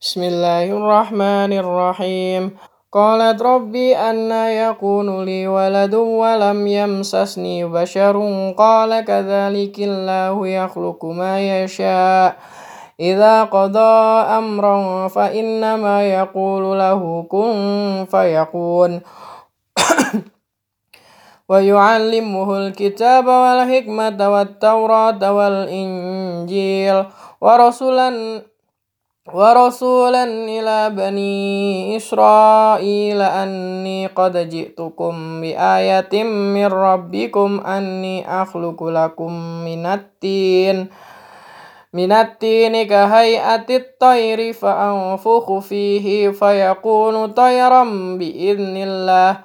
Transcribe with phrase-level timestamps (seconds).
[0.00, 2.56] بسم الله الرحمن الرحيم
[2.92, 8.16] قالت ربي أن يكون لي ولد ولم يمسسني بشر
[8.58, 11.34] قال كذلك الله يخلق ما
[11.64, 12.36] يشاء
[13.00, 14.00] إذا قضى
[14.40, 17.52] أمرا فإنما يقول له كن
[18.10, 19.00] فيكون
[21.50, 27.04] ويعلمه الكتاب والحكمة والتوراة والإنجيل
[27.40, 28.10] ورسلا
[29.28, 39.32] ورسولا إلى بني إسرائيل أني قد جئتكم بآية من ربكم أني أخلق لكم
[39.64, 40.88] من التين
[41.92, 47.84] من التين كهيئة الطير فأنفخ فيه فيكون طيرا
[48.18, 49.36] بإذن الله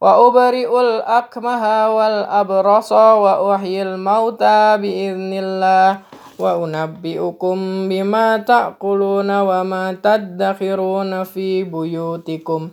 [0.00, 5.98] وأبرئ الأكمه والأبرص وأحيي الموتى بإذن الله.
[6.38, 12.68] وأنبئكم بما تأكلون وما تدخرون في بيوتكم.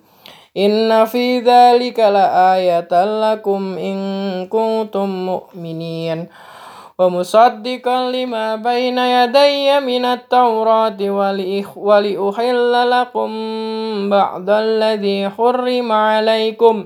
[0.58, 3.98] إن في ذلك لآية لكم إن
[4.48, 6.28] كنتم مؤمنين.
[7.00, 11.02] ومصدقا لما بين يدي من التوراة
[11.76, 13.30] ولأحل لكم
[14.10, 16.86] بعض الذي حرم عليكم.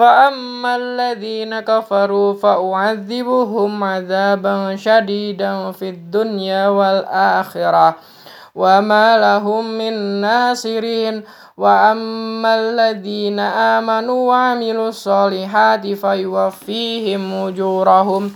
[0.00, 7.96] فأما الذين كفروا فأعذبهم عذابا شديدا في الدنيا والآخرة
[8.54, 11.22] وما لهم من ناصرين
[11.56, 18.32] وأما الذين آمنوا وعملوا الصالحات فيوفيهم أجورهم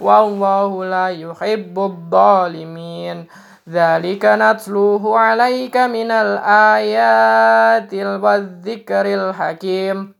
[0.00, 3.26] والله لا يحب الظالمين
[3.68, 10.15] ذلك نتلوه عليك من الآيات والذكر الحكيم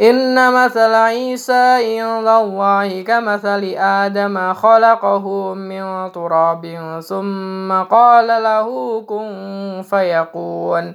[0.00, 6.64] إن مثل عيسى عند الله كمثل آدم خلقه من تراب
[7.08, 10.94] ثم قال له كن فيكون.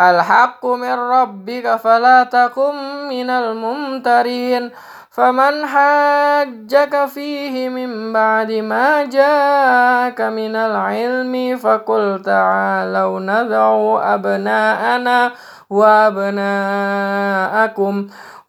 [0.00, 4.70] الحق من ربك فلا تكن من الممترين.
[5.10, 15.30] فمن حاجك فيه من بعد ما جاءك من العلم فقل تعالوا ندعو أبناءنا
[15.70, 16.32] وأبناءكم.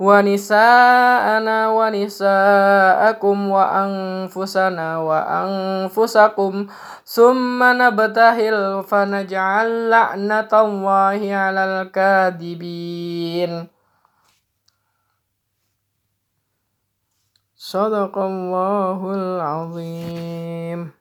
[0.02, 6.66] ونساءنا ونساءكم وأنفسنا وأنفسكم
[7.04, 13.52] ثم نبتهل فنجعل لعنة الله على الكاذبين
[17.56, 20.91] صدق الله العظيم